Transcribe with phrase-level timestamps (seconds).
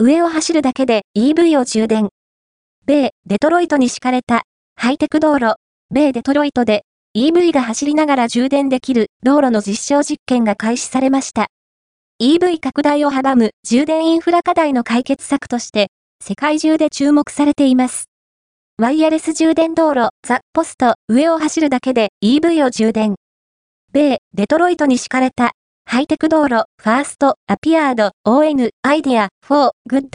[0.00, 2.10] 上を走るだけで EV を充電。
[2.86, 4.42] 米、デトロイトに敷かれた、
[4.76, 5.56] ハイテク道路、
[5.90, 6.84] 米デトロイトで
[7.16, 11.48] EV が走りながら充電できる道路の実証実験が開始されました。
[12.22, 15.88] EV 拡大を阻む充電インフラ課題の解決策として、
[16.22, 18.04] 世界中で注目されています。
[18.80, 23.16] ワイヤレス充電道路、ザ・ポスト、上を走るだけで EV を充電。
[23.92, 25.54] 米、デトロイトに敷かれた、
[25.90, 30.08] ハイテク道路、ファースト、アピアード、ON、アイディア、フォー、グッド。